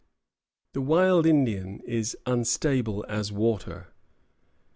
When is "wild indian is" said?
0.81-2.17